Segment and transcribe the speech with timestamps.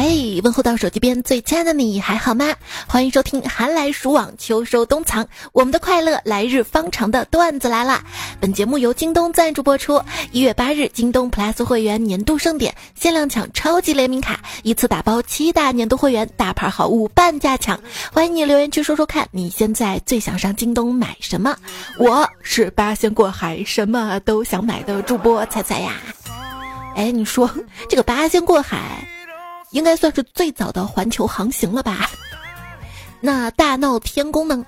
[0.00, 2.54] 哎，问候到手机边最亲爱的你还好吗？
[2.86, 8.02] 欢迎收听寒来暑往秋收冬藏，我们的快乐来日方长的段子来了。
[8.40, 10.02] 本节目由京东赞助播出。
[10.32, 17.78] 一月八日，京东 Plus 会员年度盛典，限量抢超级联名卡，一次打包七大年度会员，大牌好物半价抢。
[18.10, 21.54] 欢迎你留言区说说看，你现在最想上京东买什么？
[21.98, 25.92] 我是八仙过海，什么都想买的主播猜猜呀。
[26.96, 27.50] 哎，你说
[27.90, 29.06] 这个八仙过海？
[29.72, 32.10] 应该算是最早的环球航行了吧？
[33.20, 34.64] 那大闹天宫呢，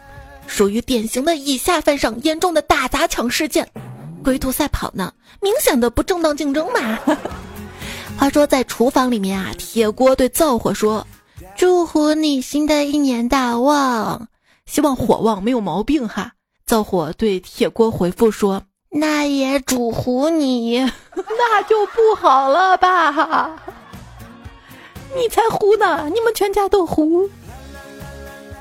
[0.46, 3.68] 属于典型的以下犯上，严重的打砸抢事件。
[4.22, 6.98] 龟兔赛跑呢，明显的不正当竞争嘛。
[8.18, 11.06] 话说在厨房里面啊，铁锅对灶火说
[11.56, 14.28] ：“祝福你新的一年大旺，
[14.66, 16.32] 希望火旺没有毛病哈。”
[16.66, 18.62] 灶火对铁锅回复说
[18.92, 20.78] ：“那也祝福你，
[21.16, 23.50] 那就不好了吧。”
[25.16, 26.08] 你才糊呢！
[26.08, 27.28] 你们全家都糊。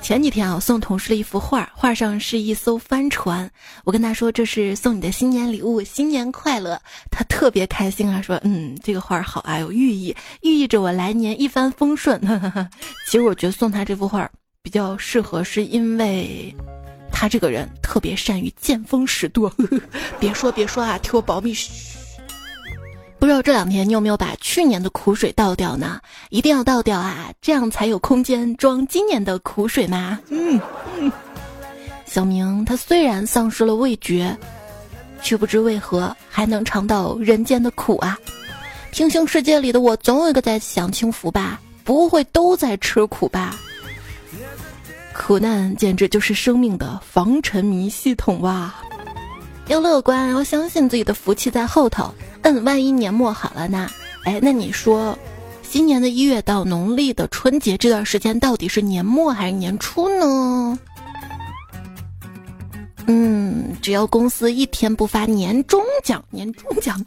[0.02, 3.50] 前几天啊，送同事了一幅画，画上是一艘帆船。
[3.84, 12.20] 我跟他说：“这是送你的新年礼物，新年快乐。”他特别开心啊，说：“嗯，这个画好啊，有寓意，寓意着我来年一帆风顺。
[13.06, 14.30] ”其实我觉得送他这幅画
[14.64, 16.54] 比较适合，是因为
[17.12, 19.54] 他这个人特别善于见风使舵。
[20.20, 21.54] 别说别说啊，替我保密。
[21.54, 21.70] 嘘。
[23.22, 26.02] 不知道这两天你有没有把去年的苦水倒掉呢？
[26.32, 30.20] 一定要倒掉啊，这样才有空间装今年的苦水嘛。
[30.30, 30.60] 嗯
[30.98, 31.12] 嗯。
[32.04, 34.36] 小明他虽然丧失了味觉，
[35.22, 38.18] 却不知为何还能尝到人间的苦啊。
[38.90, 43.56] 平行世界里的我总有一个在享清福吧，不会都在吃苦吧？
[45.14, 48.74] 苦难简直就是生命的防沉迷系统哇！
[49.68, 52.12] 要乐观，要相信自己的福气在后头。
[52.44, 53.90] 嗯，万一年末好了呢？
[54.24, 55.18] 哎，那你说，
[55.62, 60.78] 新年的一月到农历的春节这段时间，到底是年末还是年初呢？
[63.08, 67.04] 嗯，只要公司一天不发年终奖，年终奖，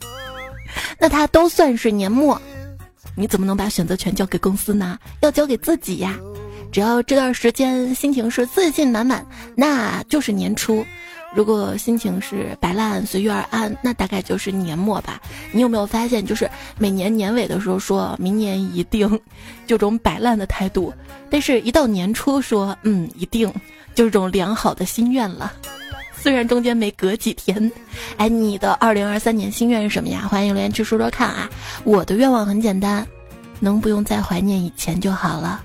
[0.98, 2.40] 那它都算是年末。
[3.16, 4.98] 你怎么能把选择权交给公司呢？
[5.20, 6.18] 要交给自己呀！
[6.72, 9.24] 只要这段时间心情是自信满满，
[9.56, 10.84] 那就是年初。
[11.34, 15.20] 如果心情是摆烂随遇而安，那大概就是年末吧。
[15.50, 19.20] 你有没有发现，就是每年年尾的时候说明年一定，
[19.66, 20.92] 就种摆烂的态度；
[21.28, 23.52] 但是一到年初说嗯一定，
[23.96, 25.52] 就是种良好的心愿了。
[26.16, 27.70] 虽然中间没隔几天，
[28.16, 30.28] 哎，你的二零二三年心愿是什么呀？
[30.30, 31.50] 欢迎留言区说说看啊！
[31.82, 33.04] 我的愿望很简单，
[33.58, 35.62] 能不用再怀念以前就好了。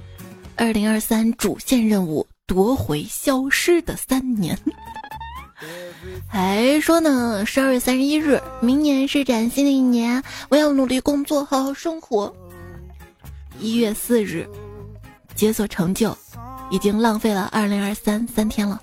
[0.55, 4.57] 二零二三主线任务：夺回消失的三年。
[6.27, 12.33] 还说呢，十二月三十一日，明年是崭新的一年，我要努力工作，好好生活。
[13.59, 14.47] 一月四日，
[15.35, 16.15] 解锁成就，
[16.69, 18.79] 已经浪费了二零二三三天了。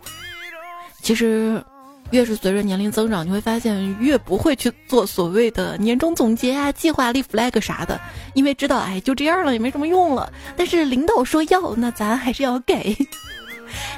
[1.00, 1.64] 其实，
[2.10, 8.00] 越是随着年龄增长，你会发现越不会去做所谓的年终总结啊、计划立 flag 啥的，
[8.34, 10.32] 因为知道哎就这样了，也没什么用了。
[10.56, 12.96] 但是领导说要，那咱还是要给。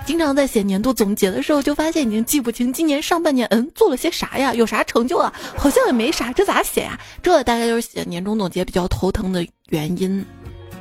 [0.07, 5.33] 经常在写年度总结的时候，就发现已经记不清今年上半年嗯做了些啥呀，有啥成就啊？
[5.57, 6.99] 好像也没啥，这咋写呀？
[7.23, 10.25] 这大概就是写年终总结比较头疼的原因。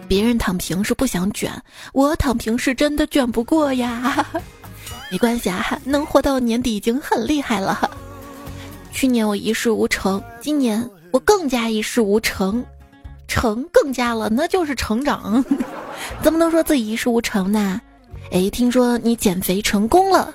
[0.08, 1.52] 别人躺平是不想卷，
[1.92, 4.26] 我躺平是真的卷不过呀。
[5.12, 7.90] 没关系啊，能活到年底已经很厉害了。
[8.94, 12.64] 去年我一事无成，今年我更加一事无成，
[13.28, 15.44] 成更加了，那就是成长。
[16.24, 17.82] 怎么能说自己一事无成呢？
[18.32, 20.34] 哎，听说你减肥成功了，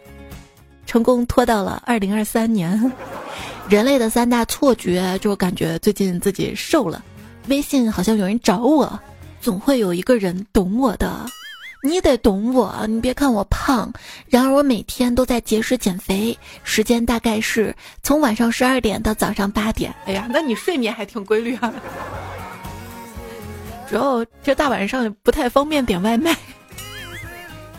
[0.86, 2.92] 成功拖到了二零二三年。
[3.68, 7.02] 人类的三大错觉，就感觉最近自己瘦了，
[7.48, 8.98] 微信好像有人找我，
[9.40, 11.26] 总会有一个人懂我的。
[11.84, 13.92] 你得懂我，你别看我胖，
[14.28, 19.94] 然而我每天都在节食减肥，时间大概是从晚上十二点到早上八点。
[20.06, 21.72] 哎呀，那你睡眠还挺规律啊。
[23.88, 26.36] 主要这大晚上不太方便点外卖。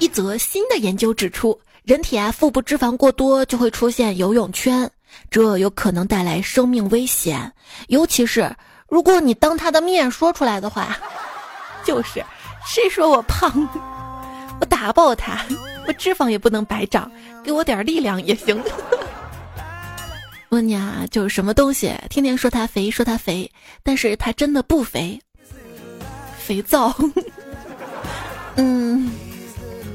[0.04, 4.92] 一则新的研究指出，人体啊腹部脂肪过多就会出现游泳圈，
[5.32, 7.50] 这有可能带来生命危险，
[7.88, 8.54] 尤其是
[8.90, 10.98] 如果你当他的面说出来的话，
[11.86, 12.22] 就是
[12.68, 13.50] 谁说我胖，
[14.60, 15.40] 我打爆他，
[15.88, 17.10] 我脂肪也不能白长，
[17.42, 18.62] 给我点力量也行。
[20.50, 23.50] 问你啊，就是什么东西天天说它肥，说它肥，
[23.82, 25.18] 但是它真的不肥？
[26.38, 26.94] 肥皂。
[28.58, 29.10] 嗯。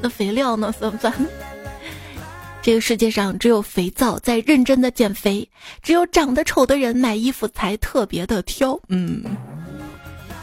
[0.00, 0.73] 那肥料呢？
[0.73, 1.12] 算不算？
[2.62, 5.49] 这个世界上只有肥皂在认真的减肥，
[5.83, 8.79] 只有长得丑的人买衣服才特别的挑。
[8.89, 9.25] 嗯，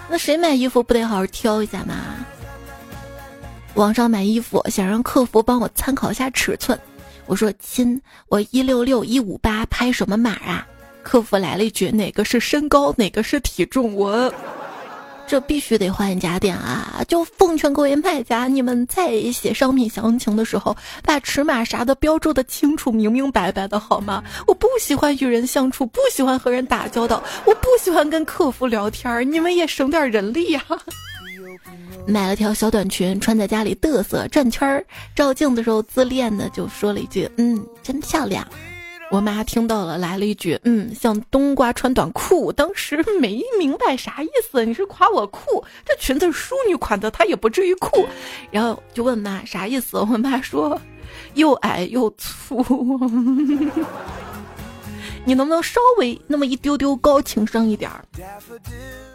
[0.09, 2.25] 那谁买衣服不得好好挑一下吗？
[3.75, 6.79] 网上买衣服想让客服帮我参考一下尺寸，
[7.25, 10.65] 我说亲，我一六六一五八拍什么码啊？
[11.03, 14.33] 客服来了一句：“哪个是身高，哪个是体重？”我
[15.27, 17.03] 这必须得换一家店啊！
[17.07, 24.23] 就奉劝各位卖家，你们在写商品详情的时候，把尺码啥的标注的清楚、明明白白的好吗？
[24.45, 30.63] 我不喜欢与人相处，不喜欢和人打交道，我不喜欢跟客服聊天儿你们也省点人力呀！
[32.07, 34.85] 买了条小短裙，穿在家里嘚瑟转圈儿，
[35.15, 38.47] 照镜子时候自恋的就说了一句：“嗯，真漂亮。”
[39.15, 42.51] 我妈听到了，来了一句：“嗯，像冬瓜穿短裤。
[42.53, 45.63] ”当时没明白啥意思，你是夸我酷？
[45.85, 48.05] 这裙子是淑女款的，她也不至于酷。
[48.51, 49.95] 然后就问妈啥意思？
[49.97, 50.77] 我妈说
[51.35, 52.61] ：“又矮又粗。
[55.23, 58.03] ”你能不能稍微那么一丢丢高情商一点儿？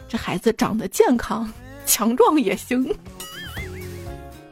[0.09, 1.53] 这孩子长得健康
[1.85, 2.83] 强壮也行。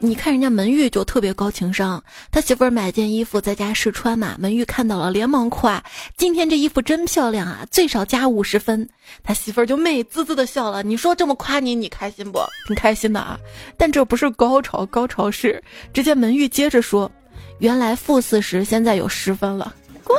[0.01, 2.01] 你看人家门玉就特别高情商，
[2.31, 5.83] 他媳妇儿买件衣服在家试穿嘛，门玉看到了连忙夸
[6.15, 8.87] ：“今天这衣服真漂亮啊，最少加五十分。”
[9.21, 10.81] 他媳妇儿就美滋滋的笑了。
[10.81, 12.39] 你说这么夸你，你开心不？
[12.67, 13.37] 挺开心的啊。
[13.77, 15.61] 但这不是高潮，高潮是
[15.93, 17.11] 只见门玉接着说
[17.59, 19.75] ：“原来负四十，现在有十分了。”
[20.05, 20.17] 滚！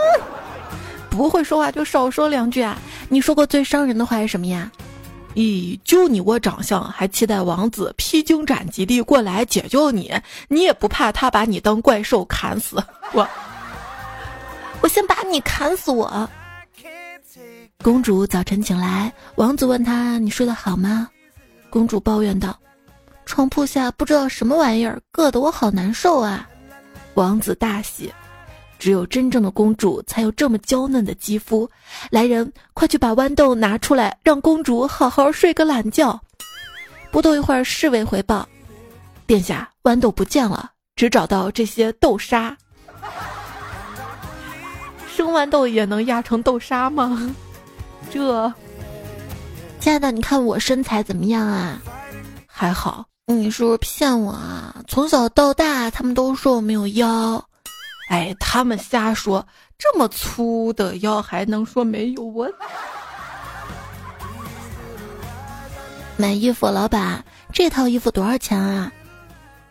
[1.09, 2.79] 不会说话就少说两句啊。
[3.09, 4.71] 你说过最伤人的话是什么呀？
[5.35, 10.13] 咦，就你我长相，还期待王子披荆斩棘地过来解救你？
[10.49, 12.83] 你也不怕他把你当怪兽砍死？
[13.15, 13.29] 我，
[14.81, 16.29] 我先把你砍死我！
[17.83, 21.09] 公主早晨醒来，王子问她：“你睡得好吗？”
[21.71, 22.59] 公主抱怨道
[23.25, 26.47] ：“床铺下不知道什么玩意儿，硌得我好难受啊！”
[27.15, 28.13] 王子大喜。
[28.81, 31.71] 只有真正的公主才有这么娇嫩的肌肤。
[32.11, 36.19] 来人，快去把豌豆拿出来，让公主好好睡个懒觉。
[37.13, 38.49] 不多一会儿，侍卫回报：
[39.27, 42.57] 殿下，豌豆不见了，只找到这些豆沙。
[45.15, 47.35] 生豌豆也能压成豆沙吗？
[48.11, 48.53] 这，
[49.79, 51.81] 亲爱的，你看我身材怎么样啊？
[52.47, 53.05] 还好。
[53.27, 54.75] 你是不是骗我啊？
[54.89, 57.45] 从小到大，他们都说我没有腰。
[58.11, 59.47] 哎，他们瞎说，
[59.79, 62.51] 这么粗的腰还能说没有我？
[66.17, 68.91] 买衣服，老板，这套衣服多少钱啊？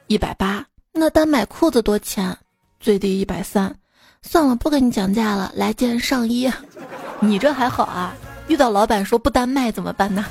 [0.07, 0.65] 一百八。
[0.94, 2.38] 那单买裤子多钱？
[2.80, 3.75] 最低一百三。
[4.21, 6.50] 算了，不跟你讲价了，来件上衣。
[7.19, 8.15] 你这还好啊？
[8.47, 10.25] 遇到老板说不单卖怎么办呢？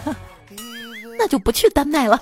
[1.18, 2.18] 那就不去单卖了。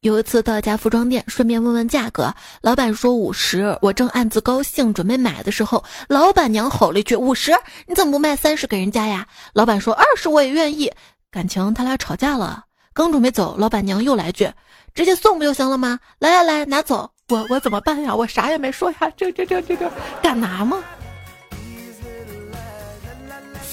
[0.00, 7.52] 有一次到一家服装店，顺便问问价格，老板说五十，我正暗自高兴，准备买的时候，老板娘吼了一句：“五十，
[7.86, 10.92] 你怎么不卖三十给人家呀？”老板说：“二十我也愿意。”
[11.30, 12.64] 感情他俩吵架了，
[12.94, 14.50] 刚准备走，老板娘又来句
[14.94, 15.98] ：“直接送不就行了吗？
[16.18, 18.14] 来来来，拿走。”我我怎么办呀？
[18.14, 19.90] 我啥也没说呀，这这这这这
[20.22, 20.78] 敢拿吗？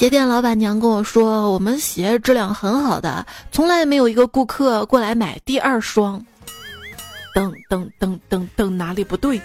[0.04, 6.22] 鞋店老板娘跟我说：“我们鞋质量很好的，从来没有一个顾客过来买第二双。”
[7.34, 9.40] 等等等等等，哪里不对？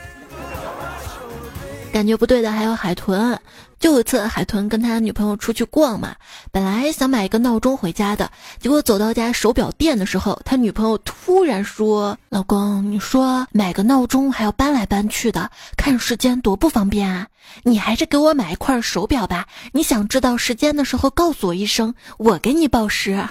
[1.92, 3.38] 感觉不对的还有海豚。
[3.78, 6.16] 就有一次，海豚跟他女朋友出去逛嘛，
[6.50, 17.28] 本来想买一个闹钟回家的，结果走到家手表店的时候，他女朋友突然说：“老公，你说买个闹钟还要搬来搬去的，看时间多不方便啊！
[17.62, 19.46] 你还是给我买一块手表吧。
[19.72, 23.24] 你想知道时间的时候，告诉我一声，我给你报时。”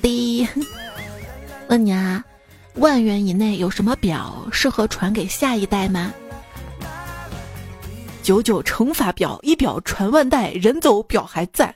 [0.00, 0.48] 第一，
[1.68, 2.24] 问你啊，
[2.76, 6.10] 万元以内有什么表适合传给下一代吗？
[8.28, 11.74] 九九乘法表，一表传万代，人走表还在。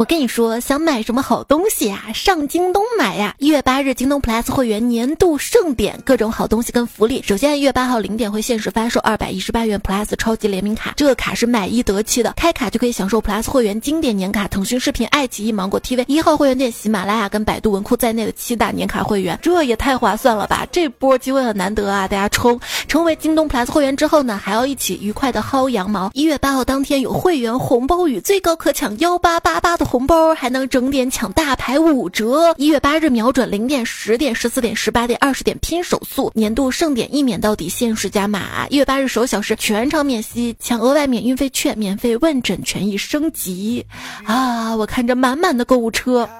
[0.00, 2.04] 我跟你说，想买什么好东西呀？
[2.14, 3.34] 上京东买呀！
[3.36, 7.20] 一月八日，京东 Plus 会员年度盛典，各种好东西跟福利。
[7.20, 20.66] 首先，一月八号零点会限时发售二百一十八元 Plus 超级联名卡，这个卡是买一得七的，开卡就可以享受 Plus 会员经典年卡，腾讯视频、爱奇艺、芒果 TV 一号会员店、喜马拉雅跟百度文库在内的七大年卡会员，这也太划算了吧！
[20.72, 22.58] 这波机会很难得啊，大家冲！
[22.88, 26.10] 成为京东 Plus 会员之后呢，还要一起愉快的薅羊毛。
[26.14, 29.89] 一月八号当天有会员红包雨，最高可抢幺八八八的。
[29.90, 32.54] 红包还能整点抢大牌五折！
[32.56, 38.68] 一月八日瞄准零点、十点、十四点、十八点、二十点拼手速，年度盛典一免到底，限时加码！
[38.68, 43.84] 一月八日首小时全场免息，抢额外免运费券，免费问诊权益升级！
[44.24, 46.30] 啊，我看着满满的购物车，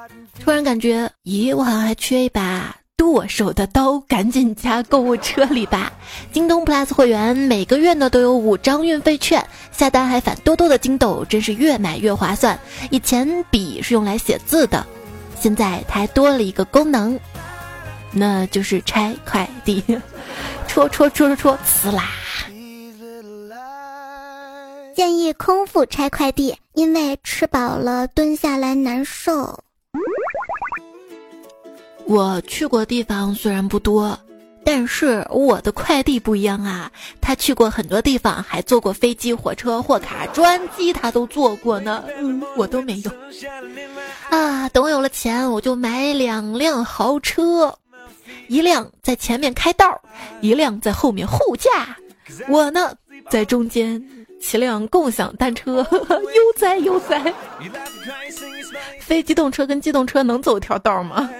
[0.45, 2.77] 突然感觉，咦，我好像还缺一把。
[3.01, 5.91] 剁手的刀，赶紧加购物车里吧！
[6.35, 9.43] 京东 Plus 会员每个月呢都有五张运费券，
[9.73, 12.61] 下单还返多多的金豆，真是越买越划算。
[12.91, 14.87] 以前笔是用来写字的，
[15.41, 17.19] 现在它还多了一个功能，
[18.13, 19.83] 那就是拆快递，
[20.69, 22.05] 戳戳戳戳戳，呲啦！
[24.95, 29.65] 建议空腹拆快递，因为吃饱了蹲下来难受。
[32.11, 34.19] 我去过地方虽然不多，
[34.65, 36.91] 但是我的快递不一样啊！
[37.21, 42.03] 他去过很多地方，还坐过飞机、火车、货卡、专机，他都坐过呢。
[42.19, 43.13] 嗯，我都没有。
[44.29, 47.73] 啊，等我有了钱，我就买两辆豪车，
[48.49, 50.03] 一辆在前面开道，
[50.41, 51.97] 一辆在后面护驾，
[52.49, 52.93] 我呢
[53.31, 54.03] 在中间
[54.41, 57.33] 骑辆共享单车， 悠哉悠哉。
[59.01, 61.31] 非机动车跟机动车能走一条道吗？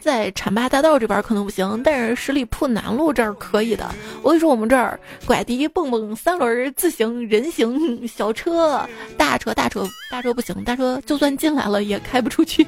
[0.00, 3.94] 在浐灞大道这边可能不行，但是十里铺南路这儿可以的。
[4.22, 12.66] 我跟你说，我们这儿拐的、蹦蹦、三轮、自行、人行、小车、大车、大车、大车不行，大车就算进来了也开不出去，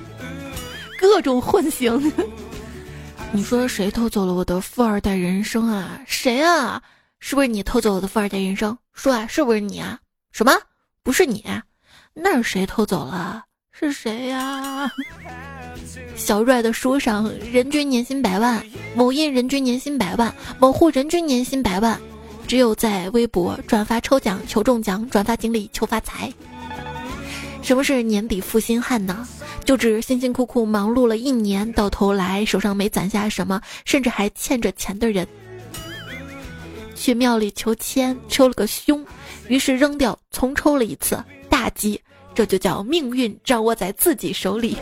[0.99, 2.13] 各种混行。
[3.33, 6.01] 你说谁偷走了我的富二代人生啊？
[6.07, 6.83] 谁啊？
[7.19, 8.77] 是不是你偷走我的富二代人生？
[8.93, 9.99] 说啊，是不是你啊？
[10.33, 10.53] 什么？
[11.03, 11.45] 不是你？
[12.15, 13.45] 那是谁偷走了？
[13.71, 14.91] 是谁呀？
[16.15, 18.65] 小瑞的书上，人均年薪百万，
[18.95, 22.01] 某印人均年薪百万，某户人均年薪百万，
[22.47, 26.33] 只有在微博转发抽奖求中奖，转发锦鲤求发财。
[27.63, 29.27] 什么是年底负心汉呢？
[29.65, 35.27] 就指辛辛苦苦忙碌了一年，到头来手上没攒下什么，甚至还欠着钱的人。
[36.95, 39.05] 去庙里求签，抽了个凶，
[39.49, 42.01] 于是扔掉，重抽了一次，大吉。
[42.35, 44.77] 这就叫命运掌握在自己手里。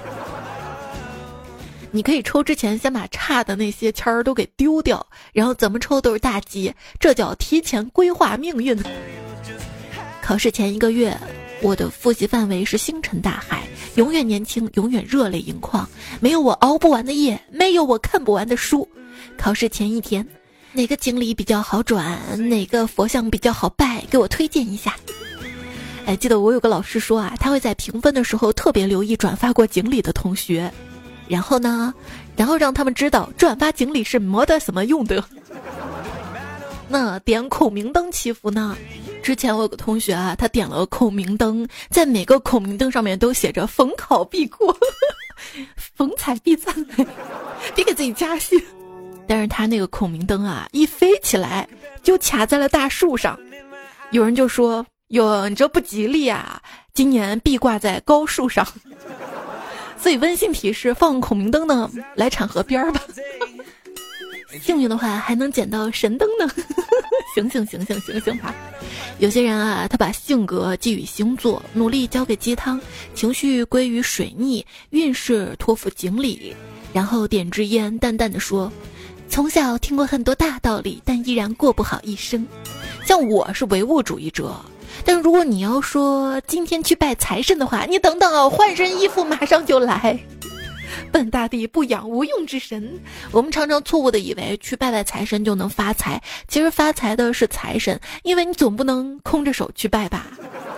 [1.92, 8.78] 你可以抽之前先把差的那些签儿都给丢掉，然后怎么抽都是大吉，这叫提前规划命运。
[10.22, 11.16] 考试前一个月，
[11.62, 13.66] 我的复习范围是星辰大海，
[13.96, 15.88] 永远年轻，永远热泪盈眶，
[16.20, 18.88] 没有我熬不完的夜，没有我看不完的书。
[19.36, 20.24] 考试前一天，
[20.72, 24.94] 哪个经理比较好转，哪个佛像比较好拜，给我推荐一下。
[26.06, 30.72] 还记得我有个老师说啊，他会在评分的时候特别留意转发过锦鲤的同学，
[31.30, 31.94] 然后呢，
[32.36, 35.24] 然后让他们知道转发锦鲤是没得什么用的。
[36.88, 38.76] 那点孔明灯祈福呢？
[39.22, 44.76] 之前我有个同学啊，他点了孔明灯，在每个孔明灯上面都写着“逢考必过，
[45.94, 46.74] 逢彩必赞”，
[47.76, 48.60] 别给自己加戏。
[49.28, 51.68] 但是他那个孔明灯啊，一飞起来
[52.02, 53.38] 就卡在了大树上，
[54.10, 54.84] 有人就说。
[55.10, 56.62] 哟，你这不吉利啊！
[56.94, 58.64] 今年必挂在高树上，
[60.00, 63.02] 所以温馨提示：放孔明灯呢，来场河边儿吧。
[64.60, 66.50] 幸运的话，还能捡到神灯呢。
[67.34, 68.52] 醒醒醒醒醒醒吧！
[69.20, 72.80] 有些人啊，他把性格寄予星座，努力交给鸡汤，
[73.14, 76.56] 情绪归于水逆，运势托付锦鲤，
[76.92, 78.72] 然后点支烟，淡淡的说
[79.30, 82.44] ：“从小听过很多大道理，但依然过不好一生。”
[83.06, 84.60] 像我是唯物主义者。
[85.04, 90.18] 但如果你要说今天去拜财神的话，你等等哦，换身衣服马上就来。
[91.12, 93.00] 本大帝不养无用之神，
[93.32, 100.26] 我们常常错误的以为去拜拜财神就能发财，其实发财的是财神，因为你总不能空着手去拜吧，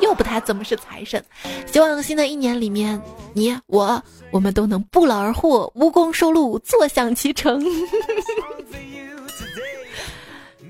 [0.00, 1.22] 要不他怎么是财神？
[1.70, 3.00] 希望新的一年里面，
[3.34, 7.62] 你我我们都能不劳而获，无功受禄，坐享其成。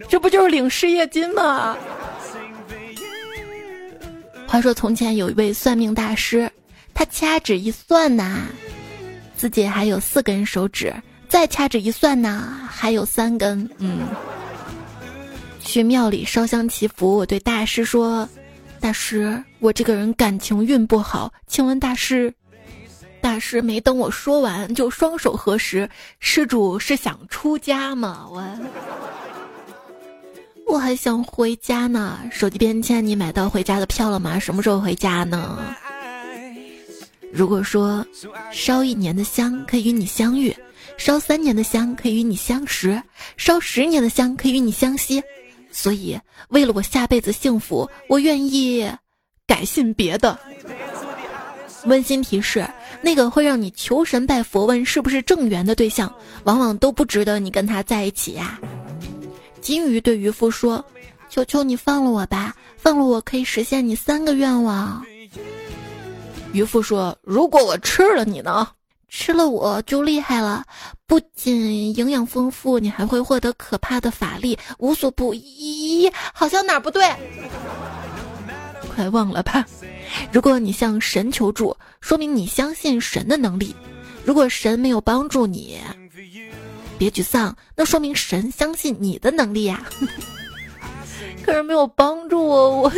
[0.09, 1.77] 这不就是领失业金吗？
[4.53, 6.47] 话说从前有一位算命大师，
[6.93, 8.43] 他掐指一算呐，
[9.35, 10.93] 自己还有四根手指；
[11.27, 13.67] 再掐指一算呐，还有三根。
[13.79, 14.01] 嗯，
[15.59, 18.29] 去庙里烧香祈福，我对大师说
[18.79, 22.31] ：“大师，我这个人感情运不好，请问大师？”
[23.23, 25.89] 大师没等我说完，就双手合十
[26.21, 28.47] ：“施主是想出家吗？”我。
[30.73, 32.19] 我还想回家呢。
[32.31, 34.39] 手机边签，你买到回家的票了吗？
[34.39, 35.77] 什么时候回家呢？
[37.31, 38.03] 如果说
[38.51, 40.57] 烧一年的香可以与你相遇，
[40.97, 43.03] 烧三年的香可以与你相识，
[43.37, 45.23] 烧十年的香可以与你相惜，
[45.71, 48.91] 所以为了我下辈子幸福，我愿意
[49.47, 50.39] 改信别的。
[51.85, 52.67] 温馨提示：
[53.03, 56.11] 那个会让你求神拜佛问是不是正缘的对象，
[56.45, 58.59] 往往都不值得你跟他在一起呀。
[59.63, 60.85] 金鱼对渔夫说
[61.31, 65.07] ：“求求你放了我吧，放了我可以实现你三个愿望。”
[66.53, 68.69] 渔夫说：“如果我吃了你呢？
[69.09, 70.65] 吃了我就厉害了，
[71.07, 77.05] 不仅营养丰富，你还会获得可怕的法力，无所不依，好像哪儿不对，
[78.95, 79.65] 快忘了吧。
[80.33, 83.75] 如果你向神求助，说明你相信神的能力；
[84.25, 85.79] 如果神没有帮助你，
[87.03, 89.85] 别沮丧，那说明神相信你的能力呀。
[91.45, 92.93] 可是没有帮助我，我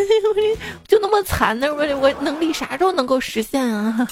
[0.87, 1.69] 就那么惨呢？
[1.75, 4.07] 我我能力啥时候能够实现啊？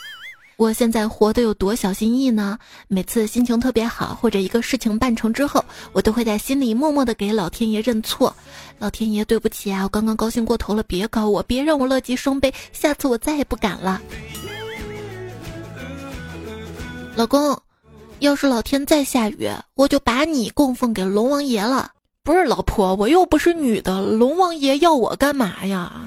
[0.56, 2.58] 我现在活得有多小心翼翼呢？
[2.88, 8.34] 每次心情特别好，或者一个事情办成之后，我都会在心里默默的给老天爷认错。
[8.78, 14.00] 老天爷，对不起啊，我刚刚高兴过头了，别搞我，别让我乐极生悲，下次我再也不敢了。
[17.14, 17.60] 老公，
[18.20, 21.90] 要是老天再下雨，我就把你供奉给龙王爷了。
[22.22, 26.06] 不是老婆，我又不是女的，龙王爷要我干嘛呀？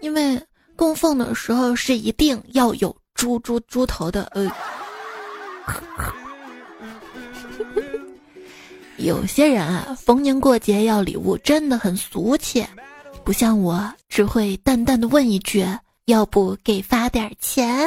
[0.00, 0.40] 因为
[0.74, 2.94] 供奉的时候是一定要有。
[3.12, 4.50] 猪猪猪头的呃，
[8.96, 12.66] 有些人啊，逢年过节要礼物真的很俗气，
[13.22, 15.66] 不像我，只会淡淡的问一句：
[16.06, 17.86] 要不给发点钱？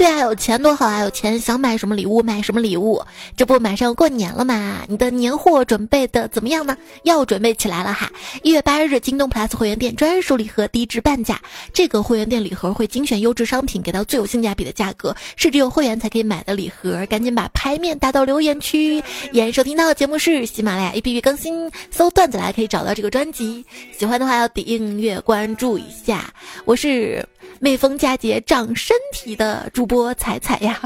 [0.00, 1.00] 对啊，有钱多好啊！
[1.00, 3.02] 有钱想买什么礼物买什么礼物。
[3.36, 4.82] 这不马上过年了嘛？
[4.88, 6.74] 你的年货准备的怎么样呢？
[7.02, 8.10] 要准备起来了哈！
[8.42, 11.38] 一月八日，京东 Plus 会员店专属礼盒低至半价。
[11.74, 17.04] 这个会员店礼盒会精选优质商品，给到最有性价比的价格，是只有会员才可以买的礼盒。
[17.04, 19.04] 赶紧把牌面打到留言区。
[19.32, 23.62] 依然收听到的节目是喜马拉雅 APP 更新，搜段子来可以找到这个专辑。
[23.98, 26.32] 喜欢的话要订阅关注一下。
[26.64, 27.22] 我是。
[27.58, 30.80] 每逢佳节长身体的主播彩彩呀，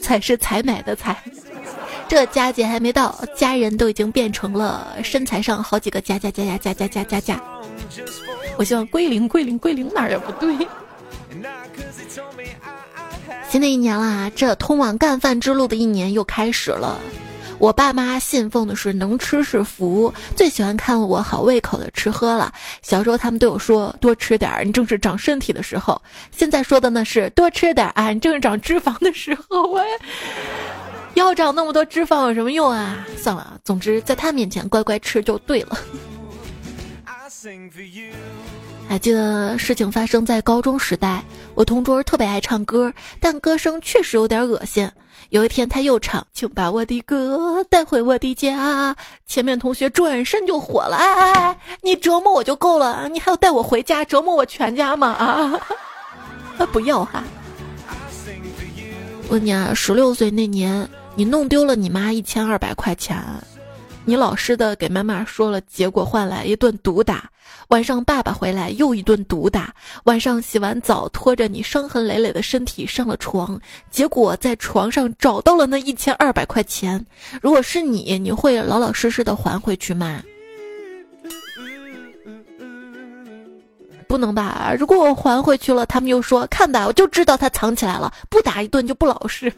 [0.00, 1.16] 彩是采买的采，
[2.08, 7.42] 这佳节还没到，家人都已经变成了身材上好几个加加加加加加加加加。
[8.56, 10.54] 我希望归零归零归零哪儿也不对。
[13.48, 16.98] 新的一年啦，这通往干饭之路的一年又开始了。
[17.58, 22.52] 我爸妈信奉的是能吃是福，最喜欢看我好胃口的吃喝了。
[22.82, 26.00] 小时候他们对我说多吃点儿，你正是长身体的时候。
[26.30, 29.62] 现在说的呢是多吃点儿啊，你正是长脂肪的时候。
[29.72, 29.82] 喂
[31.14, 33.04] 要长那么多脂肪有什么用啊？
[33.16, 35.76] 算了，总之在他面前乖乖吃就对了。
[38.88, 41.22] 还记得事情发生在高中时代，
[41.54, 44.88] 我同桌特别爱唱歌，但歌声确实有点恶心。
[45.30, 55.08] 有一天他又唱，请把我的歌带回我的家，前面同学转身就火了，哎，你折磨我就够了，你还要带我回家折磨我全家吗？
[56.56, 57.22] 啊，不要哈！
[59.28, 63.22] 问你啊，十六岁那年你弄丢了你妈一千二百块钱。
[64.04, 67.28] 你老实的给妈妈说了，结果换来一顿毒打。
[67.68, 69.74] 晚上爸爸回来又一顿毒打。
[70.04, 77.04] 晚上洗完澡，拖着你伤痕累累的身体上了床，结果在床上找到了那一千二百块钱。
[77.42, 80.22] 如果是你，你会老老实实的还回去吗？
[84.08, 84.74] 不能吧？
[84.78, 89.52] 如果我还回去了，他们又说看吧，我就知道他藏起来了，不打一顿就不老实。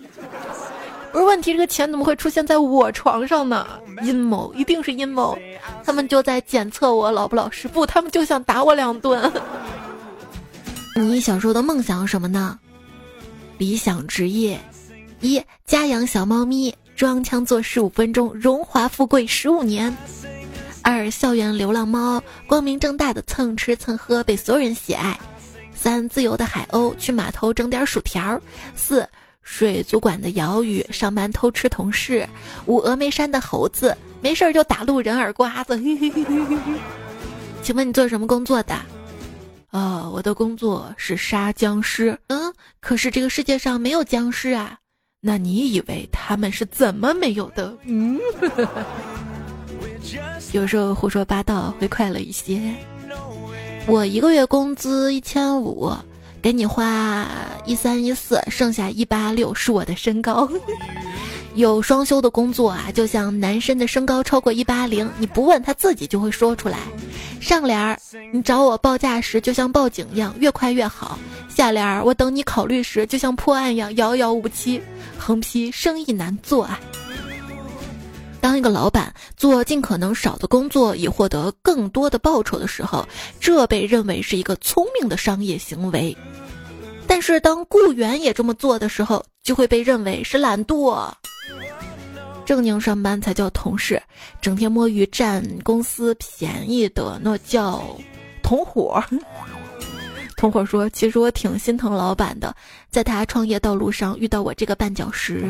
[1.13, 3.67] 不是问题，这个钱怎么会出现在我床上呢？
[4.03, 5.37] 阴谋，一定是阴谋。
[5.85, 9.31] 他们就在检测我老不老实，不，他们就想打我两顿。
[10.95, 12.59] 你小时候的梦想是什么呢？
[13.59, 14.59] 理想职业：
[15.21, 19.93] 一家养小猫咪，装腔作势五分钟，荣华富贵十五年；
[20.83, 25.15] 二校园流浪猫，光明正大的蹭吃蹭喝，被所有人喜爱；
[25.75, 28.39] 三自由的海鸥，去码头整点薯条；
[28.77, 29.09] 四。
[29.53, 32.27] 水族馆的鳐鱼上班偷吃同事，
[32.67, 35.77] 五峨眉山的猴子没事儿就打路人耳刮子。
[37.61, 38.75] 请问你做什么工作的？
[39.73, 42.17] 啊，我的工作是杀僵尸。
[42.29, 44.79] 嗯，可是这个世界上没有僵尸啊。
[45.21, 47.77] 那你以为他们是怎么没有的？
[47.85, 48.21] 嗯，
[50.55, 52.73] 有时候胡说八道会快乐一些。
[53.89, 55.93] 我一个月工资一千五。
[56.43, 57.27] 给你花
[57.67, 60.49] 一三一四，剩下一八六是我的身高。
[61.55, 66.79] 有双休的工作啊，就像男生的身高超过一八零，你不问他自己就会说出来。
[67.41, 67.99] 上联儿，
[68.33, 71.19] 你找我报价时就像报警一样，越快越好。
[71.49, 74.81] 下联儿，我等你考虑时就像破案一样，遥遥无期。
[75.19, 76.79] 横批，生意难做啊。
[78.41, 83.07] 当一个老板做尽可能少的工作以获得更多的报酬的时候，
[83.39, 86.17] 这被认为是一个聪明的商业行为。
[87.07, 91.11] 但是当雇员也这么做的时候，就会被认为是懒惰。
[92.47, 94.03] 正经上班才叫同事，
[94.41, 97.83] 整天摸鱼占公司便宜的那叫
[98.43, 99.03] 同伙。
[100.37, 102.55] 同伙说：“其实我挺心疼老板的，
[102.91, 105.45] 在他创业道路上遇到我这个绊脚石。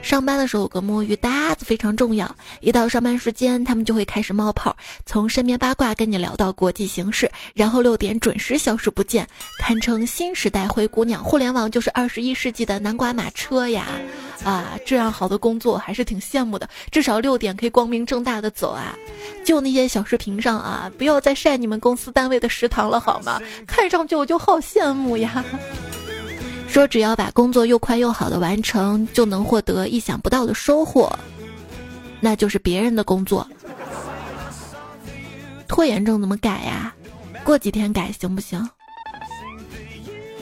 [0.00, 9.24] 上班的时候有个摸鱼搭子非常重要，一到上班时间，他们就会开始冒泡，从身边八卦跟你聊到国际形势，然后六点准时消失不见，
[9.60, 11.22] 堪称新时代灰姑娘。
[11.22, 13.86] 互联网就是二十一世纪的南瓜马车呀！
[14.42, 18.96] 啊，这样好的工作还是挺羡慕的，至少六点可以光明正大的走啊。
[19.44, 23.40] 就那些小视频上啊，不要再晒你们公司单位的食堂了好吗？
[23.68, 25.44] 看上去我就好羡慕呀。
[26.72, 31.12] 说只要把工作又快又好的完成，就能获得意想不到的收获，
[32.18, 33.46] 那就是别人的工作。
[35.68, 36.94] 拖延症怎么改呀？
[37.44, 38.66] 过几天改行不行？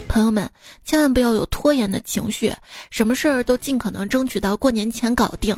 [0.07, 0.49] 朋友们，
[0.85, 2.55] 千万不要有拖延的情绪，
[2.91, 5.57] 什么事儿都尽可能争取到过年前搞定。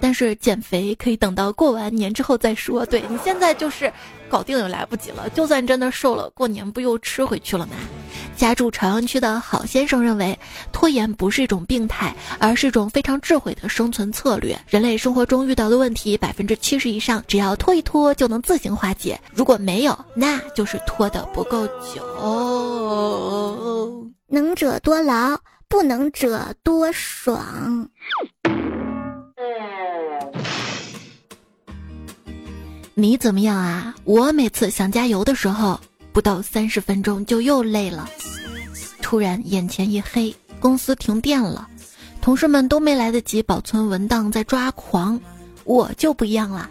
[0.00, 2.86] 但是减肥可以等到过完年之后再说。
[2.86, 3.92] 对你现在就是
[4.34, 7.74] 搞定也来不及了，就算真的瘦了，过年不又吃回去了吗？
[8.34, 10.36] 家住朝阳区的好先生认为，
[10.72, 14.58] 拖延不是一种病态，而是一种非常智慧的生存策略。
[14.66, 19.20] 人类生活中遇到的问题，百分之七十以上，只要拖一拖就能自行化解。
[19.32, 22.02] 如果没有，那就是拖得不够久。
[24.26, 27.88] 能者多劳，不能者多爽。
[32.96, 33.92] 你怎么样啊？
[34.04, 35.80] 我每次想加油的时候，
[36.12, 38.08] 不到三十分钟就又累了。
[39.02, 41.68] 突然眼前一黑，公司停电了，
[42.20, 45.20] 同事们都没来得及保存文档，在抓狂。
[45.64, 46.70] 我就不一样了，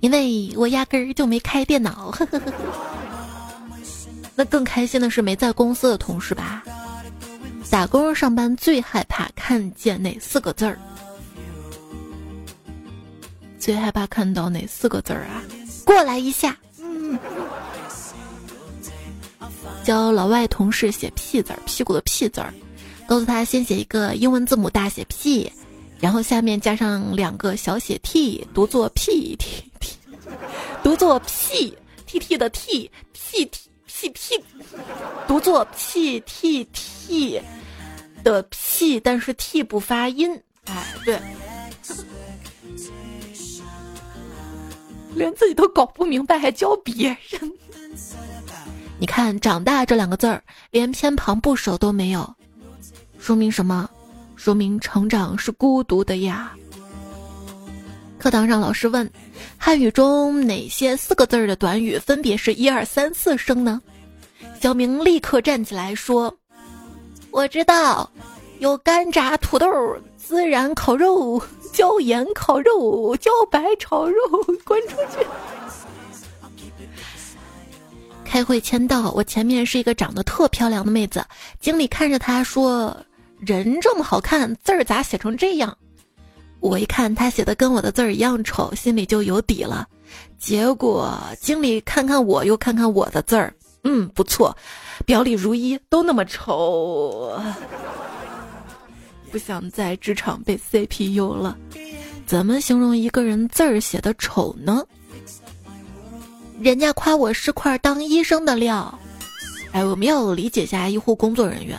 [0.00, 2.10] 因为我压根儿就没开电脑。
[2.10, 2.52] 呵呵呵。
[4.34, 6.62] 那更开心的是没在公司的同事吧？
[7.68, 10.78] 打工上班最害怕看见哪四个字儿？
[13.60, 15.44] 最害怕看到哪四个字儿啊？
[15.84, 16.56] 过来一下。
[16.80, 17.18] 嗯。
[19.84, 22.52] 教老外同事写屁字儿，屁股的屁字儿，
[23.06, 25.50] 告诉他先写一个英文字母大写 P，
[25.98, 29.92] 然后下面加上两个小写 t，读作 P T T，
[30.82, 34.44] 读作 P T T 的 T P T P P，
[35.26, 37.40] 读作 P T T
[38.22, 40.40] 的 P，但是 T 不发音。
[40.66, 41.18] 哎，对。
[45.14, 47.52] 连自己都搞不明白，还教别人。
[48.98, 52.34] 你看“长大”这两个字儿，连偏旁部首都没有，
[53.18, 53.88] 说明什么？
[54.36, 56.52] 说明成长是孤独的呀。
[58.18, 59.10] 课堂上老师问：
[59.56, 63.80] 汉语中哪些四个字儿的短语分别是一二三四声呢？
[64.60, 66.34] 小明立刻站起来说
[67.32, 68.10] ：“我知道，
[68.58, 69.66] 有干炸土豆、
[70.22, 74.14] 孜然烤肉。”椒盐烤肉，椒白炒肉，
[74.64, 75.26] 滚出去！
[78.24, 81.24] 开会签到，我前面是一个长得特漂亮的妹子，
[81.58, 82.96] 经理看着她说
[83.40, 85.76] ：“人这么好看，字儿咋写成这样？”
[86.60, 89.88] 我一看她写的跟我的字儿一样丑，心里就有底了。
[90.38, 93.52] 结果经理看看我，又看看我的字儿，
[93.82, 94.56] 嗯，不错，
[95.04, 97.36] 表里如一，都那么丑。
[99.30, 101.56] 不想在职场被 CPU 了，
[102.26, 104.84] 怎么形容一个人字儿写的丑呢？
[106.60, 108.98] 人家夸我是块当医生的料。
[109.72, 111.78] 哎，我们要理解一下医护工作人员，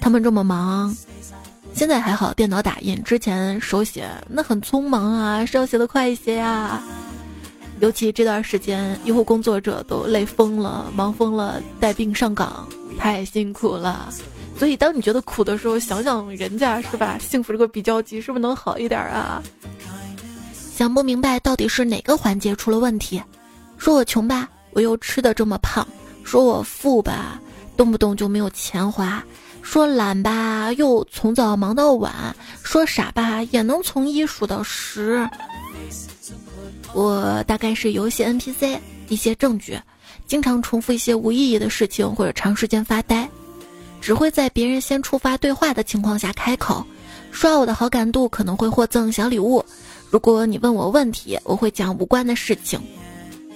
[0.00, 0.96] 他们这么忙，
[1.74, 6.82] 现在还好，电脑打印，之前手写那很匆忙啊，是要写的快一些呀。
[7.80, 14.08] 尤其这段时间，医护工作者都累疯了，忙疯了，带病上岗，太辛苦了。
[14.62, 17.18] 所以，当你觉得苦的时候，想想人家是吧？
[17.18, 19.42] 幸福这个比较级，是不是能好一点啊？
[20.72, 23.20] 想不明白到底是哪个环节出了问题？
[23.76, 25.84] 说我穷吧，我又吃的这么胖；
[26.22, 27.40] 说我富吧，
[27.76, 29.20] 动不动就没有钱花；
[29.62, 32.12] 说懒吧，又从早忙到晚；
[32.62, 35.28] 说傻吧，也能从一数到十。
[36.94, 39.76] 我大概是游戏 NPC，一些证据，
[40.28, 43.28] 经常重复一些无意义的事情，或者长时间发呆。
[44.02, 46.84] 只会在别人先触发对话的情况下开口，
[47.30, 49.64] 刷我的好感度可能会获赠小礼物。
[50.10, 52.80] 如果你问我问题，我会讲无关的事情。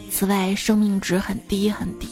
[0.09, 2.09] 此外，生命值很低很低。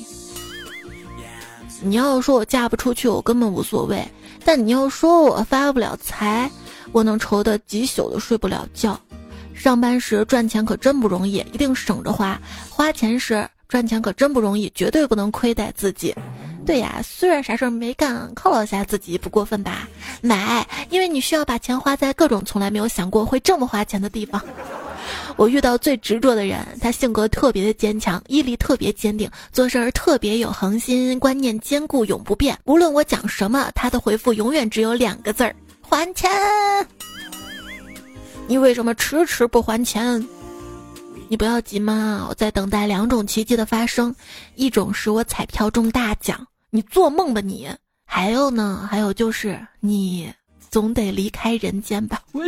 [1.81, 4.01] 你要说我嫁不出去，我根本无所谓；
[4.45, 6.51] 但你要说我发不了财，
[6.91, 9.01] 我能愁得几宿都睡不了觉。
[9.55, 12.37] 上班时赚钱可真不容易，一定省着花；
[12.69, 16.13] 花钱时赚钱可真不容易，绝对不能亏待自己。
[16.67, 19.87] 对呀，虽然啥事儿没干，犒劳一下自己不过分吧？
[20.23, 24.41] 买，因为你需要把钱花在各种从来没有想过会这么花钱的地方。
[25.37, 32.59] 我遇到最执着的人，他性格特别的坚强，毅力特别坚定，做事儿特别有恒心，观念坚固，永不变。
[32.65, 36.31] 无论我讲什么，他的回复永远只有两个字儿：还钱。
[38.47, 40.27] 你为什么迟迟不还钱？
[41.29, 44.15] 你不要急嘛，我在等待两种奇迹的发生，
[44.55, 47.69] 一种是我彩票中大奖，你做梦吧你；
[48.05, 50.35] 还有呢，还有就是你
[50.71, 52.21] 总得离开人间吧。
[52.33, 52.43] 我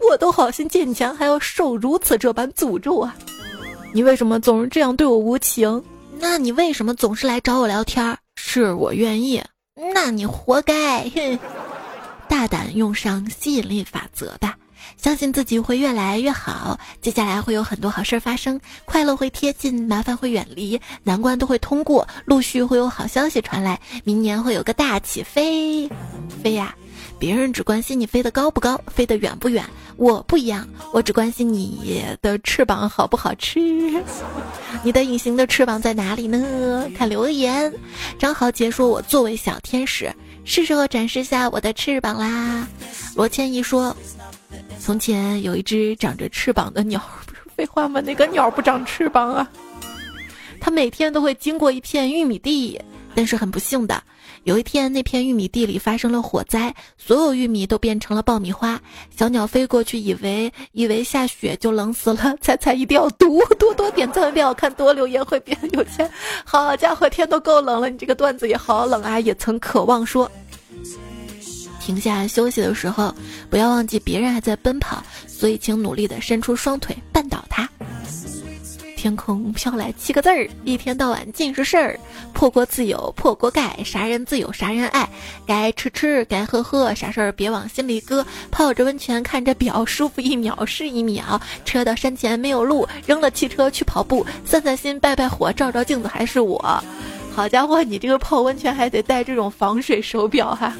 [0.08, 3.14] 我都好心借你钱，还要受如此这般诅咒啊！
[3.92, 5.84] 你为什么总是这样对我无情？
[6.18, 8.16] 那你为什么总是来找我聊天？
[8.36, 9.44] 是我愿意，
[9.92, 11.06] 那你活该！
[11.10, 11.38] 哼。
[12.30, 14.57] 大胆用上吸引力法则吧，
[14.96, 16.78] 相信自己会越来越好。
[17.00, 23.80] 接下来会有很多好事儿发生，快乐会贴近，麻烦会远离，难关都会通过，陆续会有好消息传来。
[24.04, 25.88] 明年会有个大起飞，
[26.42, 26.74] 飞呀！
[27.18, 29.64] 别人只关心你飞得高不高，飞得远不远。
[29.96, 33.58] 我不一样，我只关心你的翅膀好不好吃。
[34.84, 36.88] 你的隐形的翅膀在哪里呢？
[36.96, 37.72] 看留言，
[38.18, 40.14] 张豪杰说：“我作为小天使。”
[40.44, 42.66] 是时候展示下我的翅膀啦！
[43.16, 43.94] 罗千一说
[44.80, 48.00] ：“从前有一只长着翅膀的鸟，不 是废话吗？
[48.00, 49.48] 那个鸟不长翅膀啊？
[50.60, 52.80] 它每天都会经过一片玉米地，
[53.14, 54.02] 但是很不幸的，
[54.44, 58.80] 有一天那片玉米地里发生了火灾，所有玉米都变成了爆米花。
[59.14, 66.10] 小鸟飞过去，以为以为下雪就冷死了，猜猜一定要读，多多点赞，变好看，多留言会变有钱。
[66.44, 69.20] 好家伙，天都够冷了，你这个段子也好冷啊！
[69.20, 70.30] 也曾渴望说。”
[71.88, 73.14] 停下休息的时候，
[73.48, 77.66] 不要忘记别人还在奔跑，所以请努力的伸出双腿绊倒他。
[78.94, 81.98] 天空飘来七个字儿：一天到晚尽是事儿。
[82.34, 85.08] 破锅自有破锅盖，啥人自有啥人爱。
[85.46, 88.22] 该吃吃，该喝喝，啥事儿别往心里搁。
[88.50, 91.40] 泡着温泉看着表，舒服一秒是一秒。
[91.64, 96.84] 车到山前没有路，扔了汽车去跑步，散散心，拜拜火，照照镜子还是我。
[97.34, 100.74] 好家伙，你这个泡温泉还得带这种防水手表哈。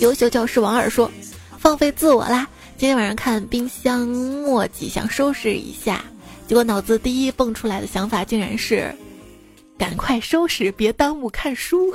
[0.00, 1.10] 优秀教师王二说
[1.58, 2.48] ：“放飞自我啦！
[2.78, 6.02] 今天晚上看冰箱墨迹，想收拾一下，
[6.48, 8.94] 结果脑子第一蹦出来的想法竟然是，
[9.76, 11.94] 赶快收拾，别耽误看书。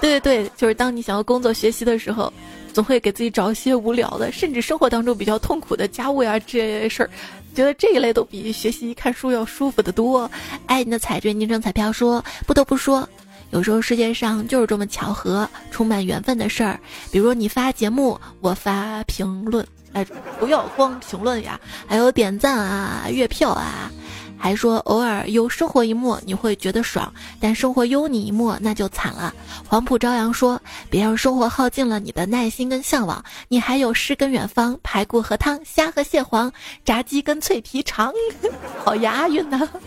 [0.00, 2.32] 对 对对，就是当你想要工作学习的时候，
[2.72, 7.10] 总会给自己找一些无聊的，甚至生活当中比较痛苦的家务呀这些事儿，
[7.54, 10.30] 觉得这一类都比学习看书要舒服的多。
[10.64, 13.06] 爱你的彩券昵称彩票说，不得不说。”
[13.52, 16.80] 有时候世界上就是这么巧合，充满缘分的事儿。
[17.10, 20.02] 比如你发节目，我发评论，哎，
[20.40, 23.92] 不要光评论呀，还有点赞啊、月票啊，
[24.38, 29.34] 还说偶尔有生活一幕你会觉得爽，但生活有你一幕那就惨了。
[29.68, 36.50] 黄浦朝阳说：“别让生活耗尽了你的耐心跟向往，你还有诗跟远方，排骨和汤，虾和蟹黄，
[36.86, 38.10] 炸鸡跟脆皮肠，
[38.82, 39.68] 好押韵呐。”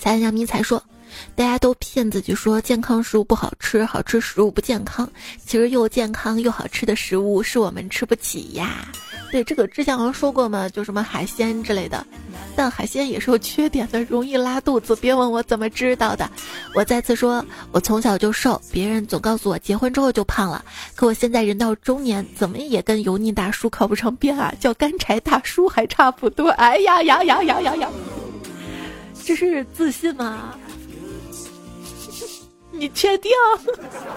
[0.00, 0.82] 彩阳迷彩说。
[1.36, 5.08] 大家都骗自己说健康食物不好吃，好吃食物不健康。
[5.44, 8.86] 其实又健康又好吃的食物是我们吃不起呀。
[9.32, 12.06] 对，这个之前好像说过嘛，就什么海鲜之类的。
[12.54, 14.94] 但海鲜也是有缺点的，容易拉肚子。
[14.94, 16.30] 别问我怎么知道的。
[16.72, 20.64] 我再次说，我从小就瘦，别人总告诉我结婚之后就胖了。
[20.94, 24.54] 可我现在人到中年，怎么也跟油腻大叔靠不上边啊？
[24.60, 26.50] 叫干柴大叔还差不多。
[26.50, 27.88] 哎呀呀呀呀呀呀！
[29.24, 30.54] 这是自信吗？
[32.84, 33.32] 你确定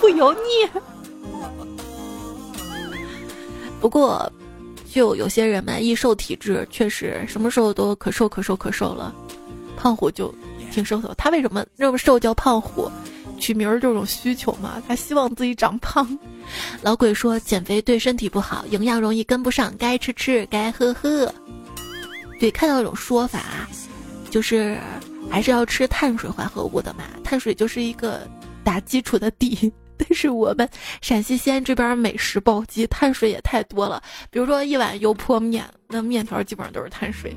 [0.02, 0.70] 不油腻？
[3.80, 4.30] 不过，
[4.92, 9.16] 就有些人嘛，易瘦体质，确实什么时候都可瘦可瘦可瘦了。
[9.78, 10.36] 胖虎就
[10.70, 12.92] 挺瘦的，他为什么那么瘦叫胖虎？
[13.40, 16.06] 取名儿这种需求嘛，他希望自己长胖。
[16.82, 21.34] 老鬼说减肥对身体不好，营养容易跟不上，该吃吃，该喝喝。
[22.38, 23.66] 对，看到一种说法，
[24.30, 24.78] 就是
[25.30, 28.28] 还是要吃碳水化合物的嘛，碳水就是一个。
[28.68, 34.04] 打基础的底，但是我们陕西西安这边美食暴击，碳水也太多了。
[34.30, 37.34] 比如说一碗油泼面，那面条基本上都是碳水。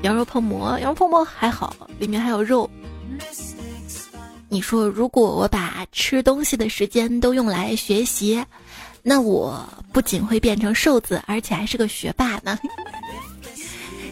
[0.00, 2.70] 羊肉泡馍，羊肉泡馍还好，里面还有肉。
[4.48, 8.42] 你说，如果我把吃东西的时间都用来学习，
[9.02, 12.58] 那我不仅会变成瘦子，而且还是个学霸呢。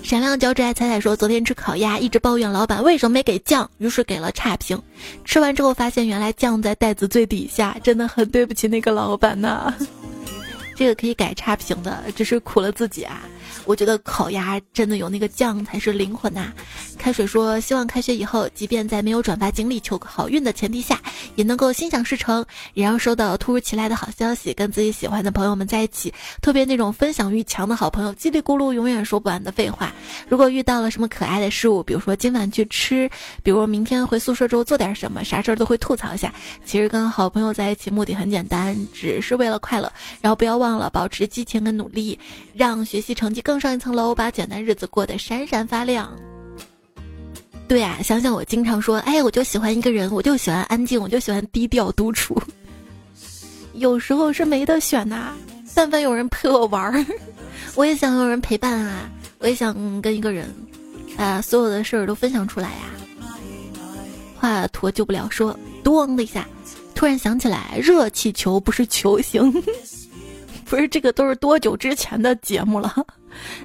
[0.07, 4.81] 闪亮胶质爱彩彩说：“昨天吃烤鸭，一直抱怨老板为什么没给酱，于是给了差评。
[5.25, 9.75] 吃完之后发现原来酱在袋子最底下，真的很对不起那个老板呐。
[10.77, 13.21] 这个可以改差评的，只是苦了自己啊。
[13.67, 16.53] 我觉得烤鸭真的有那个酱才是灵魂呐。
[16.97, 21.01] 开水说，希望开学以后，即便在没有转发锦鲤求个好运的前提下，
[21.35, 26.13] 也能够心想事成，也要收到突如其来的好消息，跟自己喜欢的朋友们在一起。
[26.41, 29.93] 特别那种分享欲强的好朋友，叽里咕噜永远说不完的废话。
[30.29, 33.11] 如果遇到了什么可爱的事物，比如说今晚去吃，
[33.43, 36.33] 比如明天回宿舍之后做点什么，啥事儿都会吐槽一下。
[36.65, 39.93] 其实跟好朋友在一起目的很简单，只是为了快乐。
[40.21, 42.19] 然后不要忘了保持激情跟努力，
[42.55, 46.11] 让学习成绩更上一层楼，把简单日子过得闪闪发亮。
[47.69, 52.41] 对呀，想想我经常说，哎，我就喜欢一个人，我就喜欢安静，我就喜欢低调独处。
[53.75, 55.33] 有时候是没得选呐，
[55.75, 57.05] 但凡有人陪我玩儿，
[57.75, 60.49] 我也想有人陪伴啊，我也想跟一个人，
[61.17, 62.85] 把所有的事儿都分享出来呀。
[64.39, 66.47] 华佗救不了，说咣的一下，
[66.95, 69.51] 突然想起来，热气球不是球形，
[70.65, 72.95] 不是这个都是多久之前的节目了？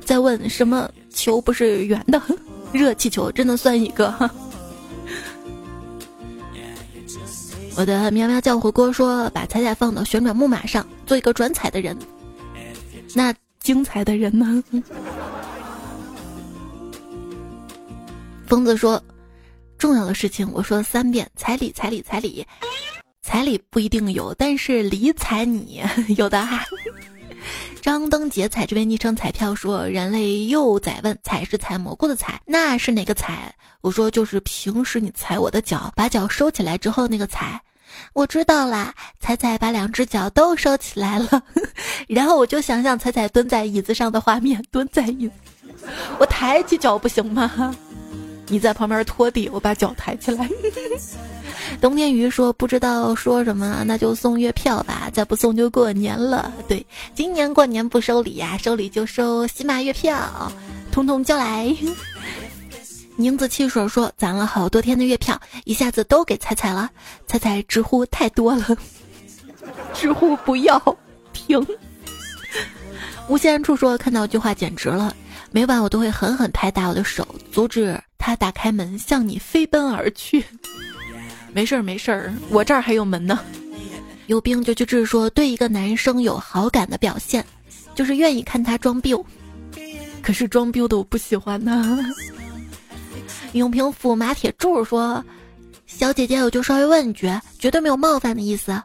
[0.03, 2.21] 再问什么球不是圆的？
[2.71, 4.29] 热气球真的算一个？
[7.75, 11.97] 我的喵喵叫火锅说，把彩彩放到旋转木马上，做一个转彩的人。
[13.13, 14.63] 那精彩的人呢？
[18.45, 19.01] 疯子说，
[19.77, 22.45] 重要的事情我说三遍，彩礼彩礼彩礼，
[23.21, 25.81] 彩礼不一定有，但是理睬你
[26.17, 26.65] 有的哈。
[27.81, 37.59] 张灯结彩，这位昵称彩票说：“人类幼崽问，采是采蘑菇的采，那是哪个采？”我说：“就是平时你踩我的脚，把脚收起来之后那个踩。”
[38.13, 41.43] 我知道啦，彩彩把两只脚都收起来了，
[42.07, 45.33] 然后我就想想彩彩蹲在椅子上的画面，蹲在椅子，
[46.19, 47.75] 我抬起脚不行吗？
[48.47, 50.47] 你在旁边拖地，我把脚抬起来。
[51.79, 56.51] 冬天鱼说不知道说什么，那就送月票吧，再不送就过年了。
[56.67, 60.51] 对，今年过年不收礼呀，收礼就收喜马月票，
[60.91, 61.75] 统统交来。
[63.15, 66.89] 宁子汽水说攒了好多天的月票，一下子都给彩彩了。
[67.27, 68.65] 彩彩直呼太多了，
[69.93, 70.79] 直呼不要
[71.33, 71.65] 停。
[73.27, 75.15] 无限处说看到句话简直了，
[75.51, 80.43] 每晚我都会狠狠拍打我的手，阻止他打开门向你飞奔而去。
[81.53, 83.39] 没事儿没事儿，我这儿还有门呢。
[84.27, 85.05] 有病就去治。
[85.05, 87.45] 说对一个男生有好感的表现，
[87.93, 89.13] 就是愿意看他装逼。
[90.21, 91.99] 可是装逼的我不喜欢呢。
[93.53, 95.23] 永平府马铁柱说
[95.85, 98.81] ：“小姐姐，我就稍微问一句，绝对没有冒犯的意思，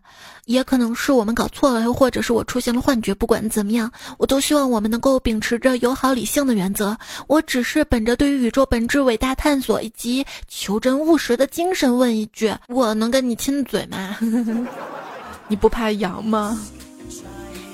[0.47, 3.13] 也可能是我们搞错了，又或者是我出现了幻觉。
[3.13, 6.97] 不管怎么样，我都希望我们能够秉持着友好理性的原则。
[7.27, 14.17] 我只是本着对于宇宙本质伟大探索以及求真务实的精神问一句：我能跟你亲嘴吗？
[15.49, 16.59] 你不怕痒吗？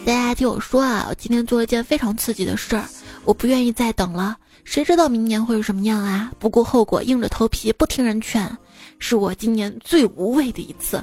[0.07, 2.85] 大家听我说啊，我今天做了一件非常刺激的事儿，
[3.25, 6.31] 我不愿意再等了。”谁知道明年会是什么样啊？
[6.39, 8.51] 不顾后果，硬着头皮，不听人劝，
[8.99, 11.03] 是我今年最无畏的一次。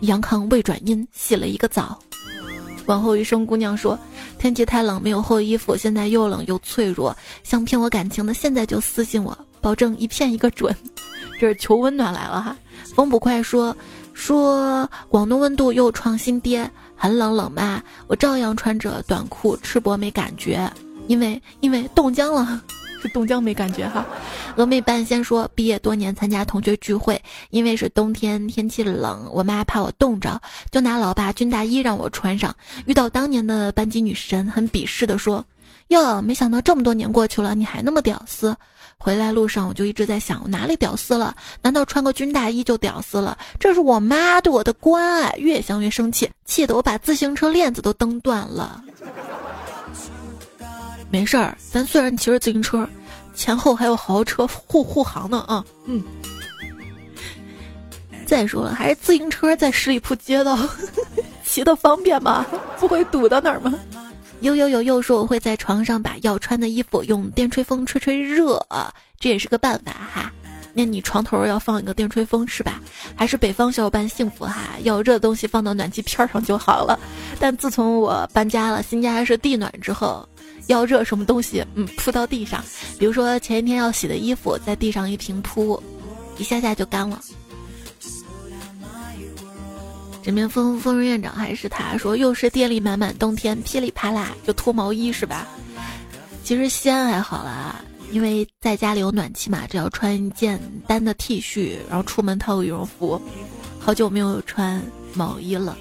[0.00, 1.98] 杨康未转阴，洗了一个澡。
[2.86, 3.98] 往后余生姑娘说
[4.38, 10.74] ：“天气太冷，没有厚衣服，现在又冷又脆弱，想骗我感情的，现在就私信我，保证一骗一个准。
[11.40, 12.56] ”这是求温暖来了哈。
[12.94, 13.76] 风捕快说
[14.14, 16.60] ：“说广东温度又创新低，
[16.94, 20.70] 很冷冷嘛，我照样穿着短裤赤膊没感觉。”
[21.08, 22.62] 因为因为冻僵了，
[23.02, 24.04] 是冻僵没感觉哈。
[24.56, 32.54] 峨眉半仙说，毕业多年参加同学聚会，因为是冬天天气冷，我妈怕我冻着，就拿老爸军大衣让我穿上。
[32.86, 35.44] 遇到当年的班级女神，很鄙视的说
[35.88, 38.56] ：“哟，没想到这么多年过去了，你还那么屌丝。”
[38.98, 41.36] 回来路上我就一直在想，我哪里屌丝了？
[41.60, 43.36] 难道穿个军大衣就屌丝了？
[43.60, 45.34] 这是我妈对我的关爱。
[45.36, 48.82] 越想越生气，气得我把自行车链子都蹬断了。
[51.10, 52.88] 没事儿，咱虽然骑着自行车，
[53.34, 56.02] 前后还有豪车护护航呢啊，嗯。
[58.26, 60.58] 再说了，还是自行车在十里铺街道
[61.46, 62.44] 骑的方便吗？
[62.78, 63.72] 不会堵到哪儿吗？
[64.40, 68.60] 悠悠悠悠说我会在床上把要穿的衣服用电吹风吹吹热，
[69.20, 70.32] 这也是个办法哈。
[70.74, 72.80] 那你床头要放一个电吹风是吧？
[73.14, 74.70] 还是北方小伙伴幸福哈？
[74.82, 76.98] 要热的东西放到暖气片上就好了。
[77.38, 80.28] 但自从我搬家了，新家是地暖之后。
[80.66, 81.64] 要热什么东西？
[81.74, 82.64] 嗯，铺到地上，
[82.98, 85.82] 比如说前一天要洗的衣服，在地上一平铺，
[86.38, 87.20] 一下下就干了。
[90.22, 95.46] 这边风风院长还是他说，又是电力满满冬天，噼里啪啦就脱毛衣是吧？
[96.42, 103.20] 其实西安还好啦，因为在家里有暖气嘛，只要穿一件单的 T 恤，然后出门套个羽绒服。
[103.78, 104.82] 好久没有穿
[105.14, 105.76] 毛衣了。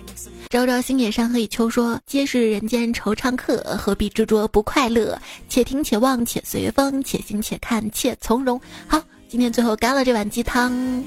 [0.50, 5.20] 朝朝星野山河以秋说：“皆是人间惆怅客，何必执着不快乐？
[5.50, 11.04] 且听且望且随风，且行且看且从容。”好，今天最后干了这碗鸡汤，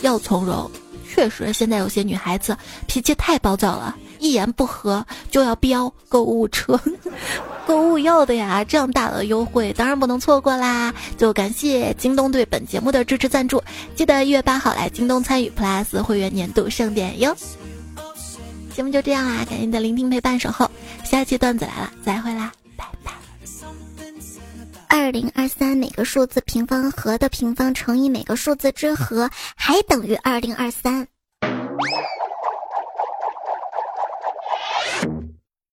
[0.00, 0.70] 要从容。
[1.08, 6.80] 确实，现在有些女孩子脾气太暴躁了，一言不合就要飙购物车。
[7.66, 10.92] 购物要的呀，这样大的优惠当然不能错过啦！
[11.18, 13.62] 就感谢京东对本节目的支持赞助，
[13.94, 17.36] 记得一月八号来京东参与 Plus 会员年度盛典哟。
[18.78, 20.70] 节目就这样啦感谢你的聆听陪伴守候。
[21.02, 23.10] 下期段子来了再会啦拜拜。
[24.88, 31.08] 二零二三每个数字平方和的平方乘以每个数字之和还等于二零二三。